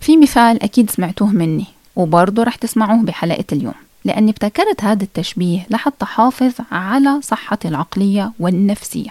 في 0.00 0.16
مثال 0.16 0.62
أكيد 0.62 0.90
سمعتوه 0.90 1.28
مني 1.28 1.66
وبرضه 1.96 2.42
رح 2.42 2.56
تسمعوه 2.56 3.02
بحلقة 3.02 3.44
اليوم 3.52 3.74
لأني 4.04 4.30
ابتكرت 4.30 4.84
هذا 4.84 5.02
التشبيه 5.02 5.66
لحتى 5.70 6.04
حافظ 6.04 6.52
على 6.72 7.20
صحتي 7.22 7.68
العقلية 7.68 8.32
والنفسية 8.38 9.10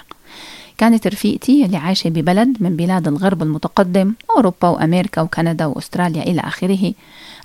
كانت 0.80 1.08
رفيقتي 1.08 1.66
اللي 1.66 1.78
عايشة 1.78 2.10
ببلد 2.10 2.58
من 2.60 2.76
بلاد 2.76 3.08
الغرب 3.08 3.44
المتقدم 3.44 4.14
أوروبا 4.36 4.68
وأمريكا 4.68 5.22
وكندا 5.22 5.66
وأستراليا 5.66 6.24
إلى 6.24 6.42
آخره. 6.42 6.94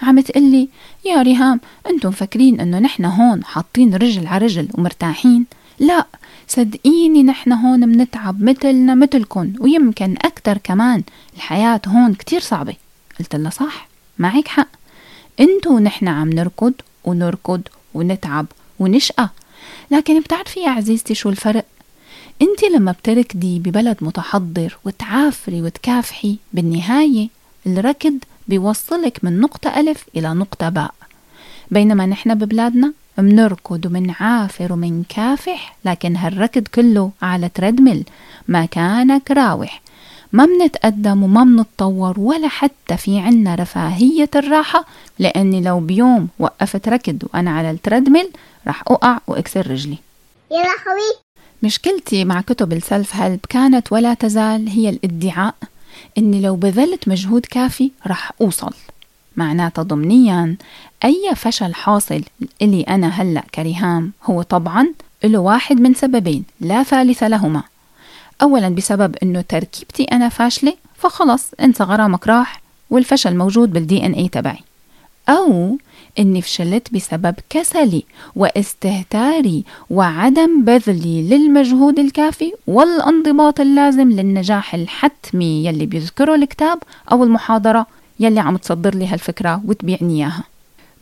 عم 0.03 0.21
تقلي 0.21 0.69
يا 1.05 1.23
ريهام 1.23 1.61
أنتم 1.87 2.11
فاكرين 2.11 2.61
أنه 2.61 2.79
نحن 2.79 3.05
هون 3.05 3.45
حاطين 3.45 3.95
رجل 3.95 4.27
على 4.27 4.45
رجل 4.45 4.69
ومرتاحين؟ 4.75 5.47
لا 5.79 6.07
صدقيني 6.49 7.23
نحن 7.23 7.53
هون 7.53 7.81
منتعب 7.89 8.43
مثلنا 8.43 8.95
مثلكن 8.95 9.55
ويمكن 9.61 10.15
أكتر 10.25 10.59
كمان. 10.59 11.03
الحياة 11.37 11.81
هون 11.87 12.15
كتير 12.15 12.41
صعبة. 12.41 12.75
قلت 13.19 13.37
لها 13.37 13.51
صح 13.51 13.89
معك 14.19 14.49
حق. 14.49 14.69
أنتو 15.41 15.71
ونحن 15.77 16.09
عم 16.09 16.31
نركض 16.31 16.73
ونركض 17.05 17.63
ونتعب 17.95 18.47
ونشقى. 18.79 19.29
لكن 19.91 20.21
بتعرفي 20.21 20.61
يا 20.61 20.71
عزيزتي 20.71 21.15
شو 21.15 21.29
الفرق؟ 21.29 21.65
أنت 22.43 22.65
لما 22.65 22.93
بتركضي 22.93 23.59
ببلد 23.59 23.97
متحضر 24.01 24.79
وتعافري 24.85 25.63
وتكافحي 25.63 26.37
بالنهاية 26.53 27.29
الركض 27.67 28.19
بيوصلك 28.49 29.19
من 29.23 29.41
نقطة 29.41 29.81
ألف 29.81 30.05
إلى 30.17 30.35
نقطة 30.35 30.69
باء. 30.69 30.95
بينما 31.71 32.07
نحن 32.07 32.35
ببلادنا 32.35 32.93
منركض 33.19 33.87
ومنعافر 33.87 34.73
ومنكافح 34.73 35.77
لكن 35.85 36.17
هالركض 36.17 36.69
كله 36.75 37.11
على 37.23 37.49
treadmill 37.49 38.05
مكانك 38.49 39.31
راوح. 39.31 39.83
ما 40.33 40.47
منتقدم 40.47 41.23
وما 41.23 41.45
منتطور 41.45 42.21
ولا 42.21 42.49
حتى 42.49 42.97
في 42.97 43.19
عنا 43.19 43.55
رفاهية 43.55 44.31
الراحة 44.37 44.85
لأني 45.19 45.61
لو 45.61 45.81
بيوم 45.81 46.29
وقفت 46.39 46.89
ركض 46.89 47.23
وأنا 47.35 47.51
على 47.51 47.71
ال 47.71 47.77
treadmill 47.77 48.31
رح 48.67 48.83
أقع 48.87 49.19
وأكسر 49.27 49.71
رجلي. 49.71 49.99
يا 50.51 50.57
لهوي 50.57 51.24
مشكلتي 51.63 52.25
مع 52.25 52.41
كتب 52.41 52.73
ال 52.73 52.82
self 52.82 53.17
help 53.17 53.41
كانت 53.49 53.93
ولا 53.93 54.15
تزال 54.15 54.69
هي 54.69 54.89
الادعاء 54.89 55.55
إني 56.19 56.41
لو 56.41 56.57
بذلت 56.57 57.09
مجهود 57.09 57.47
كافي 57.47 57.91
رح 58.07 58.33
أوصل. 58.41 58.75
معناتها 59.37 59.83
ضمنيا 59.83 60.57
أي 61.05 61.31
فشل 61.37 61.75
حاصل 61.75 62.23
إلي 62.63 62.83
أنا 62.83 63.09
هلأ 63.09 63.45
كريهام 63.55 64.13
هو 64.25 64.43
طبعا 64.43 64.89
له 65.25 65.39
واحد 65.39 65.81
من 65.81 65.95
سببين 65.95 66.45
لا 66.61 66.83
ثالث 66.83 67.23
لهما. 67.23 67.63
أولا 68.43 68.69
بسبب 68.69 69.17
أنه 69.23 69.41
تركيبتي 69.41 70.05
أنا 70.05 70.29
فاشلة 70.29 70.75
فخلص 70.97 71.51
انسى 71.61 71.85
غرامك 71.85 72.27
راح 72.27 72.63
والفشل 72.91 73.37
موجود 73.37 73.73
بالدي 73.73 74.07
ان 74.07 74.13
اي 74.13 74.29
تبعي. 74.29 74.61
أو 75.29 75.79
إني 76.19 76.43
فشلت 76.43 76.95
بسبب 76.95 77.35
كسلي 77.51 78.05
واستهتاري 78.37 79.65
وعدم 79.91 80.65
بذلي 80.65 81.23
للمجهود 81.23 81.99
الكافي 81.99 82.53
والانضباط 82.67 83.61
اللازم 83.61 84.11
للنجاح 84.11 84.75
الحتمي 84.75 85.67
يلي 85.67 85.87
بيذكره 85.87 86.35
الكتاب 86.35 86.79
أو 87.13 87.25
المحاضرة 87.25 87.87
يلي 88.21 88.41
عم 88.41 88.57
تصدر 88.57 88.95
لي 88.95 89.07
هالفكرة 89.07 89.63
وتبيعني 89.67 90.15
إياها. 90.15 90.45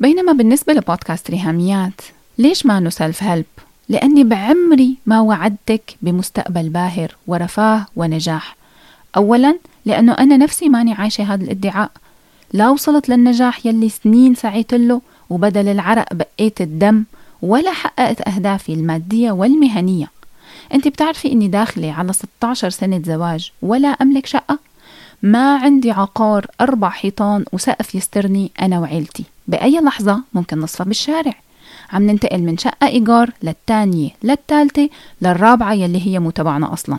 بينما 0.01 0.33
بالنسبة 0.33 0.73
لبودكاست 0.73 1.31
ريهاميات 1.31 2.01
ليش 2.39 2.67
ما 2.67 2.91
سيلف 2.91 3.23
هيلب 3.23 3.45
لأني 3.89 4.25
بعمري 4.25 4.97
ما 5.07 5.21
وعدتك 5.21 5.97
بمستقبل 6.03 6.69
باهر 6.69 7.17
ورفاه 7.27 7.87
ونجاح. 7.97 8.57
أولا 9.17 9.59
لأنه 9.85 10.13
أنا 10.13 10.37
نفسي 10.37 10.69
ماني 10.69 10.93
عايشة 10.93 11.35
هذا 11.35 11.45
الادعاء. 11.45 11.91
لا 12.53 12.71
وصلت 12.71 13.09
للنجاح 13.09 13.67
يلي 13.67 13.89
سنين 13.89 14.35
سعيت 14.35 14.75
له 14.75 15.01
وبدل 15.31 15.69
العرق 15.69 16.15
بقيت 16.15 16.61
الدم 16.61 17.05
ولا 17.43 17.73
حققت 17.73 18.29
أهدافي 18.29 18.73
المادية 18.73 19.33
والمهنية. 19.33 20.11
أنت 20.75 20.89
بتعرفي 20.89 21.33
أني 21.33 21.49
داخلة 21.49 21.93
على 21.93 22.13
16 22.13 22.71
سنة 22.71 23.03
زواج 23.05 23.53
ولا 23.63 23.89
أملك 23.89 24.27
شقة؟ 24.27 24.59
ما 25.23 25.57
عندي 25.57 25.91
عقار 25.91 26.47
أربع 26.61 26.91
حيطان 26.91 27.45
وسقف 27.53 27.95
يسترني 27.95 28.51
أنا 28.63 28.81
وعيلتي. 28.81 29.25
بأي 29.49 29.81
لحظة 29.81 30.21
ممكن 30.35 30.59
نصفى 30.59 30.85
بالشارع. 30.85 31.35
عم 31.93 32.11
ننتقل 32.11 32.43
من 32.43 32.59
شقة 32.59 32.87
إيجار 32.87 33.31
للتانية 33.43 34.11
للتالتة 34.23 34.91
للرابعة 35.23 35.73
يلي 35.73 36.07
هي 36.07 36.19
مو 36.19 36.31
تبعنا 36.31 36.73
أصلاً. 36.73 36.99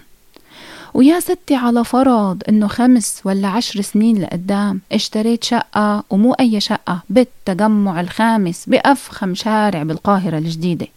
ويا 0.93 1.19
ستي 1.19 1.55
على 1.55 1.83
فرض 1.83 2.43
إنه 2.49 2.67
خمس 2.67 3.21
ولا 3.25 3.47
عشر 3.47 3.81
سنين 3.81 4.21
لقدام 4.21 4.81
اشتريت 4.91 5.43
شقة 5.43 6.03
ومو 6.09 6.33
أي 6.33 6.59
شقة 6.59 6.99
بالتجمع 7.09 8.01
الخامس 8.01 8.63
بأفخم 8.69 9.35
شارع 9.35 9.83
بالقاهرة 9.83 10.37
الجديدة. 10.37 10.87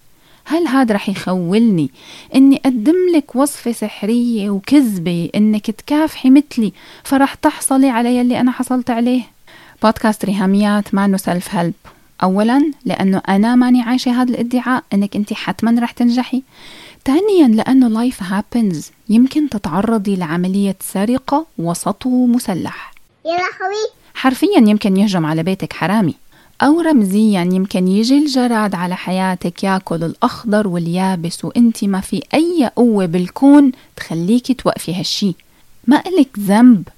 هل 0.45 0.69
هذا 0.69 0.95
رح 0.95 1.09
يخولني 1.09 1.91
إني 2.35 2.61
أقدم 2.65 2.95
لك 3.15 3.37
وصفة 3.37 3.73
سحرية 3.73 4.51
وكذبة 4.51 5.31
إنك 5.35 5.71
تكافحي 5.71 6.31
مثلي 6.31 6.73
فرح 7.05 7.35
تحصلي 7.35 7.91
على 7.91 8.17
يلي 8.17 8.41
أنا 8.41 8.51
حصلت 8.51 8.91
عليه؟ 8.91 9.23
بودكاست 9.83 10.25
ريهاميات 10.25 10.95
ما 10.95 11.17
self 11.17 11.55
help 11.55 11.75
اولا 12.23 12.73
لأنه 12.85 13.23
أنا 13.29 13.55
ماني 13.55 13.83
عايشة 13.83 14.23
هذا 14.23 14.31
الادعاء 14.31 14.85
إنك 14.95 15.17
انت 15.17 15.33
حتما 15.33 15.81
رح 15.81 15.91
تنجحي. 15.91 16.43
ثانيا 17.07 17.49
لأنه 17.49 17.89
life 17.89 18.23
happens 18.23 18.91
يمكن 19.09 19.49
تتعرضي 19.49 20.17
لعملية 20.17 20.77
سرقة 20.81 21.47
وسطو 21.59 22.27
مسلح. 22.27 22.95
يا 23.25 23.31
لهوي 23.31 23.91
حرفيا 24.15 24.59
يمكن 24.59 24.97
يهجم 24.97 25.27
على 25.27 25.43
بيتك 25.43 25.73
حرامي. 25.73 26.15
أو 26.63 26.81
رمزيا 26.81 27.41
يمكن 27.41 27.89
يجي 27.89 28.19
الجراد 28.19 28.75
على 28.75 28.97
حياتك 28.97 29.65
يأكل 29.65 30.05
الأخضر 30.05 30.69
واليابس 30.69 31.45
وأنت 31.45 31.85
ما 31.85 32.01
في 32.01 32.23
أي 32.35 32.71
قوة 32.77 33.07
بالكون 33.07 33.73
تخليكي 33.97 34.55
توقفي 34.55 34.95
هالشي. 34.95 35.35
ما 35.87 36.03
إلك 36.07 36.39
ذنب. 36.39 36.89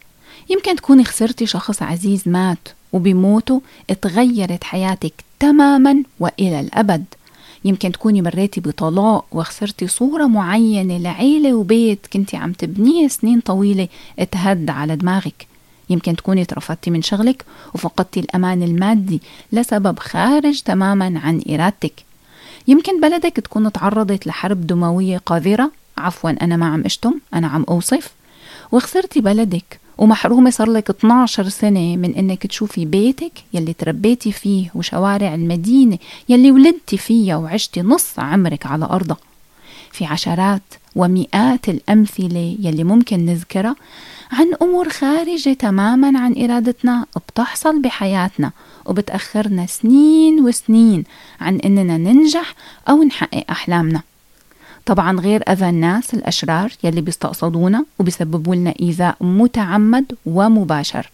يمكن 0.50 0.76
تكوني 0.76 1.04
خسرتي 1.04 1.46
شخص 1.46 1.82
عزيز 1.82 2.22
مات 2.28 2.68
وبموته 2.92 3.62
اتغيرت 3.90 4.64
حياتك 4.64 5.14
تماما 5.40 6.02
وإلى 6.20 6.60
الأبد. 6.60 7.04
يمكن 7.64 7.92
تكوني 7.92 8.22
مريتي 8.22 8.60
بطلاق 8.60 9.24
وخسرتي 9.32 9.86
صورة 9.86 10.26
معينة 10.26 10.98
لعيلة 10.98 11.54
وبيت 11.54 12.06
كنتي 12.12 12.36
عم 12.36 12.52
تبنيه 12.52 13.08
سنين 13.08 13.40
طويلة 13.40 13.88
اتهد 14.18 14.70
على 14.70 14.96
دماغك. 14.96 15.46
يمكن 15.90 16.16
تكوني 16.16 16.44
ترفضتي 16.44 16.90
من 16.90 17.02
شغلك 17.02 17.44
وفقدتي 17.74 18.20
الأمان 18.20 18.62
المادي 18.62 19.22
لسبب 19.52 19.98
خارج 19.98 20.60
تماما 20.60 21.20
عن 21.24 21.42
إرادتك. 21.50 21.92
يمكن 22.68 23.00
بلدك 23.00 23.36
تكون 23.36 23.72
تعرضت 23.72 24.26
لحرب 24.26 24.66
دموية 24.66 25.18
قذرة. 25.26 25.70
عفوا 25.98 26.30
أنا 26.30 26.56
ما 26.56 26.66
عم 26.66 26.84
أشتم 26.84 27.14
أنا 27.34 27.46
عم 27.46 27.64
أوصف. 27.68 28.10
وخسرتي 28.72 29.20
بلدك 29.20 29.80
ومحرومة 29.98 30.50
صار 30.50 30.70
لك 30.70 30.90
12 30.90 31.48
سنة 31.48 31.96
من 31.96 32.14
إنك 32.14 32.46
تشوفي 32.46 32.84
بيتك 32.84 33.32
يلي 33.54 33.72
تربيتي 33.72 34.32
فيه 34.32 34.70
وشوارع 34.74 35.34
المدينة 35.34 35.98
يلي 36.28 36.50
ولدتي 36.52 36.96
فيها 36.96 37.36
وعشتي 37.36 37.82
نص 37.82 38.18
عمرك 38.18 38.66
على 38.66 38.84
أرضها. 38.84 39.16
في 39.92 40.04
عشرات 40.04 40.62
ومئات 40.96 41.68
الأمثلة 41.68 42.56
يلي 42.60 42.84
ممكن 42.84 43.26
نذكرها 43.26 43.76
عن 44.32 44.52
أمور 44.62 44.88
خارجة 44.88 45.52
تماما 45.52 46.20
عن 46.20 46.44
إرادتنا 46.44 47.06
بتحصل 47.16 47.82
بحياتنا 47.82 48.52
وبتأخرنا 48.86 49.66
سنين 49.66 50.40
وسنين 50.40 51.04
عن 51.40 51.56
إننا 51.56 51.98
ننجح 51.98 52.54
أو 52.88 53.02
نحقق 53.02 53.44
أحلامنا. 53.50 54.02
طبعا 54.88 55.20
غير 55.20 55.42
أذى 55.48 55.68
الناس 55.68 56.14
الأشرار 56.14 56.72
يلي 56.84 57.00
بيستقصدونا 57.00 57.84
وبيسببوا 57.98 58.54
لنا 58.54 58.74
إيذاء 58.80 59.16
متعمد 59.20 60.04
ومباشر. 60.26 61.10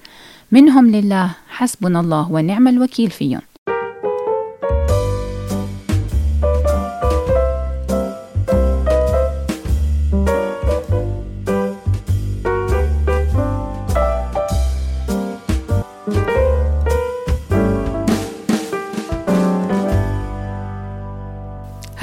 منهم 0.52 0.90
لله 0.90 1.30
حسبنا 1.48 2.00
الله 2.00 2.32
ونعم 2.32 2.68
الوكيل 2.68 3.10
فيهم. 3.10 3.40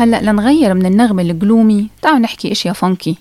هلأ 0.01 0.21
لنغير 0.21 0.73
من 0.73 0.85
النغمة 0.85 1.21
الجلومي 1.21 1.89
تعالوا 2.01 2.19
نحكي 2.19 2.51
إشياء 2.51 2.73
فانكي 2.73 3.15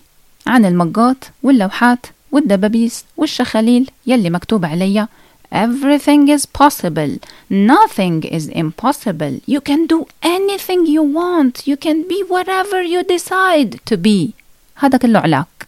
عن 0.47 0.65
المجات 0.65 1.25
واللوحات 1.43 2.05
والدبابيس 2.31 3.05
والشخاليل 3.17 3.91
يلي 4.07 4.29
مكتوب 4.29 4.65
عليها 4.65 5.07
Everything 5.55 6.29
is 6.37 6.45
possible. 6.61 7.19
Nothing 7.51 8.23
is 8.37 8.47
impossible. 8.63 9.33
You 9.53 9.59
can 9.69 9.85
do 9.93 10.05
anything 10.23 10.81
you 10.95 11.03
want. 11.19 11.67
You 11.67 11.77
can 11.85 11.97
be 12.11 12.19
whatever 12.33 12.81
you 12.81 13.03
decide 13.03 13.79
to 13.91 13.97
be. 13.97 14.29
هذا 14.75 14.97
كله 14.97 15.19
علاك. 15.19 15.67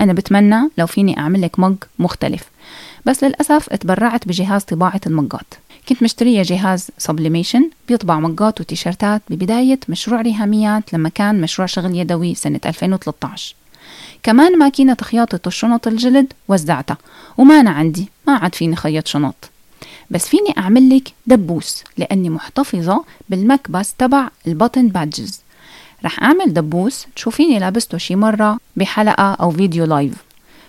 أنا 0.00 0.12
بتمنى 0.12 0.70
لو 0.78 0.86
فيني 0.86 1.18
أعمل 1.18 1.42
لك 1.42 1.58
مج 1.58 1.76
مختلف. 1.98 2.42
بس 3.06 3.24
للأسف 3.24 3.72
اتبرعت 3.72 4.28
بجهاز 4.28 4.64
طباعة 4.64 5.00
المجات. 5.06 5.54
كنت 5.88 6.02
مشترية 6.02 6.42
جهاز 6.42 6.88
sublimation 6.98 7.70
بيطبع 7.88 8.20
مجات 8.20 8.60
وتيشرتات 8.60 9.22
ببداية 9.30 9.80
مشروع 9.88 10.20
ريهاميات 10.20 10.92
لما 10.92 11.08
كان 11.08 11.40
مشروع 11.40 11.66
شغل 11.66 11.96
يدوي 11.96 12.34
سنة 12.34 12.60
2013 12.66 13.54
كمان 14.22 14.58
ماكينة 14.58 14.96
خياطة 15.02 15.48
الشنط 15.48 15.86
الجلد 15.86 16.32
وزعتها 16.48 16.96
وما 17.38 17.70
عندي 17.70 18.08
ما 18.26 18.32
عاد 18.36 18.54
فيني 18.54 18.76
خيط 18.76 19.06
شنط. 19.06 19.50
بس 20.10 20.28
فيني 20.28 20.54
أعمل 20.58 20.96
لك 20.96 21.12
دبوس 21.26 21.84
لأني 21.98 22.30
محتفظة 22.30 23.04
بالمكبس 23.28 23.94
تبع 23.94 24.28
ال 24.46 24.52
button 24.52 24.88
badges 24.88 25.40
رح 26.04 26.22
أعمل 26.22 26.54
دبوس 26.54 27.06
تشوفيني 27.16 27.58
لابسته 27.58 27.98
شي 27.98 28.16
مرة 28.16 28.58
بحلقة 28.76 29.32
أو 29.34 29.50
فيديو 29.50 29.84
live 29.84 30.14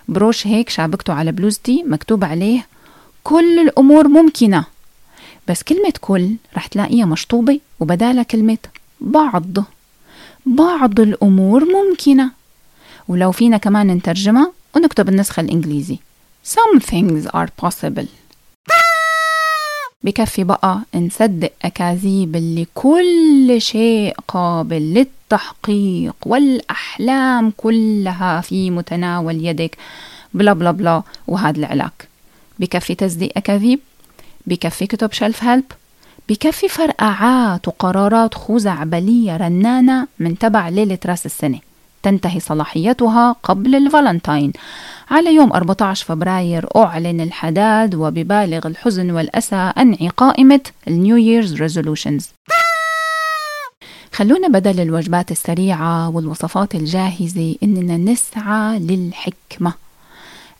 broche 0.07 0.47
هيك 0.47 0.69
شابكته 0.69 1.13
على 1.13 1.31
بلوزتي 1.31 1.83
مكتوب 1.83 2.23
عليه 2.23 2.67
كل 3.23 3.59
الأمور 3.59 4.07
ممكنة. 4.07 4.76
بس 5.47 5.63
كلمة 5.63 5.93
كل 6.01 6.35
رح 6.55 6.67
تلاقيها 6.67 7.05
مشطوبة 7.05 7.59
وبدالها 7.79 8.23
كلمة 8.23 8.57
بعض. 9.01 9.43
بعض 10.45 10.99
الأمور 10.99 11.63
ممكنة. 11.65 12.31
ولو 13.07 13.31
فينا 13.31 13.57
كمان 13.57 13.87
نترجمها 13.87 14.51
ونكتب 14.75 15.09
النسخة 15.09 15.41
الإنجليزي. 15.41 15.99
Some 16.47 16.79
things 16.79 17.27
are 17.27 17.65
possible. 17.65 18.05
بكفي 20.03 20.43
بقى 20.43 20.79
نصدق 20.95 21.51
أكاذيب 21.61 22.35
اللي 22.35 22.67
كل 22.73 23.55
شيء 23.57 24.15
قابل 24.27 24.93
للتحقيق 24.93 26.15
والأحلام 26.25 27.53
كلها 27.57 28.41
في 28.41 28.71
متناول 28.71 29.45
يدك. 29.45 29.77
بلا 30.33 30.53
بلا 30.53 30.71
بلا 30.71 31.03
وهذا 31.27 31.57
العلاك 31.57 32.07
بكفي 32.59 32.95
تصديق 32.95 33.31
أكاذيب 33.37 33.79
بكفي 34.47 34.87
كتب 34.87 35.11
self 35.11 35.43
help؟ 35.43 35.63
بكفي 36.29 36.67
فرقعات 36.67 37.67
وقرارات 37.67 38.33
خزعبلية 38.33 39.37
رنانة 39.37 40.07
من 40.19 40.37
تبع 40.37 40.69
ليلة 40.69 40.97
راس 41.05 41.25
السنة. 41.25 41.59
تنتهي 42.03 42.39
صلاحيتها 42.39 43.35
قبل 43.43 43.75
الفالنتاين. 43.75 44.53
على 45.11 45.35
يوم 45.35 45.53
14 45.53 46.05
فبراير 46.05 46.67
أعلن 46.75 47.21
الحداد 47.21 47.95
وببالغ 47.95 48.67
الحزن 48.67 49.11
والأسى 49.11 49.71
أنعي 49.77 50.07
قائمة 50.07 50.61
ال 50.87 50.95
New 50.95 51.17
Year's 51.17 51.53
resolutions. 51.55 52.29
خلونا 54.13 54.47
بدل 54.47 54.79
الوجبات 54.79 55.31
السريعة 55.31 56.09
والوصفات 56.09 56.75
الجاهزة 56.75 57.55
إننا 57.63 57.97
نسعى 57.97 58.79
للحكمة. 58.79 59.86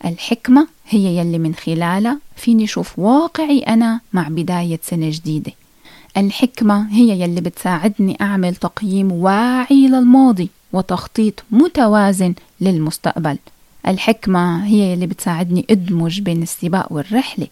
الحكمة 0.04 0.66
هي 0.88 1.18
يلي 1.18 1.38
من 1.38 1.54
خلالها 1.54 2.18
فيني 2.36 2.66
شوف 2.66 2.98
واقعي 2.98 3.58
أنا 3.58 4.00
مع 4.12 4.28
بداية 4.28 4.80
سنة 4.82 5.10
جديدة. 5.10 5.52
الحكمة 6.16 6.88
هي 6.92 7.20
يلي 7.20 7.40
بتساعدني 7.40 8.16
أعمل 8.20 8.56
تقييم 8.56 9.12
واعي 9.12 9.88
للماضي 9.88 10.50
وتخطيط 10.72 11.44
متوازن 11.50 12.34
للمستقبل. 12.60 13.38
الحكمة 13.88 14.64
هي 14.66 14.92
يلي 14.92 15.06
بتساعدني 15.06 15.66
أدمج 15.70 16.20
بين 16.20 16.42
السباق 16.42 16.92
والرحلة. 16.92 17.46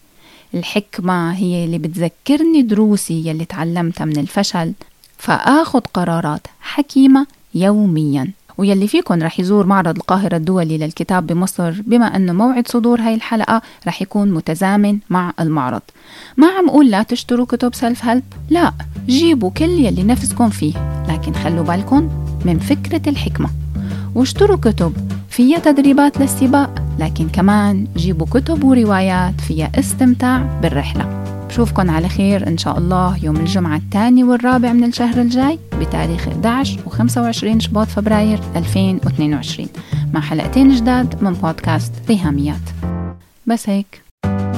الحكمة 0.55 1.33
هي 1.33 1.65
اللي 1.65 1.79
بتذكرني 1.79 2.63
دروسي 2.63 3.29
يلي 3.29 3.45
تعلمتها 3.45 4.05
من 4.05 4.19
الفشل. 4.19 4.73
فآخذ 5.19 5.81
قرارات 5.81 6.47
حكيمة 6.61 7.27
يوميا. 7.55 8.31
ويلي 8.59 8.89
فيكن 8.89 9.23
رح 9.23 9.41
يزور 9.41 9.67
معرض 9.67 9.97
القاهرة 9.97 10.37
الدولي 10.37 10.79
للكتاب 10.79 11.27
بمصر 11.27 11.71
بما 11.87 12.17
أنه 12.17 12.33
موعد 12.33 12.69
صدور 12.69 13.01
هاي 13.01 13.15
الحلقة 13.15 13.63
رح 13.87 14.03
يكون 14.03 14.31
متزامن 14.31 14.99
مع 15.11 15.33
المعرض. 15.41 15.83
ما 16.37 16.47
عم 16.47 16.69
أقول 16.69 16.91
لا 16.91 17.03
تشتروا 17.03 17.47
كتب 17.47 17.75
سيلف 17.75 18.05
هيلب 18.05 18.23
لا 18.51 18.73
جيبوا 19.07 19.51
كل 19.51 19.65
يلي 19.71 20.03
نفسكم 20.03 20.51
فيه 20.51 21.05
لكن 21.09 21.33
خلوا 21.33 21.65
بالكم 21.65 22.11
من 22.45 22.59
فكرة 22.59 23.09
الحكمة. 23.09 23.49
واشتروا 24.15 24.57
كتب 24.57 24.93
فيها 25.31 25.59
تدريبات 25.59 26.21
للسباق 26.21 26.83
لكن 26.99 27.29
كمان 27.29 27.87
جيبوا 27.97 28.27
كتب 28.27 28.65
وروايات 28.65 29.41
فيها 29.41 29.71
استمتاع 29.79 30.61
بالرحلة. 30.63 31.36
بشوفكن 31.49 31.91
على 31.91 32.09
خير 32.09 32.49
إن 32.49 32.59
شاء 32.59 32.79
الله 32.79 33.25
يوم 33.25 33.37
الجمعة 33.37 33.77
الثاني 33.77 34.25
والرابع 34.25 34.73
من 34.73 34.85
الشهر 34.85 35.21
الجاي 35.21 35.59
بتاريخ 35.81 36.29
11 36.29 36.81
و 36.87 36.91
25 36.91 37.61
شباط 37.61 37.87
فبراير 37.87 38.41
2022 38.57 39.69
مع 40.15 40.21
حلقتين 40.21 40.75
جداد 40.75 41.23
من 41.23 41.33
بودكاست 41.33 41.93
ريهاميات. 42.09 42.71
بس 43.47 43.69
هيك. 43.69 44.06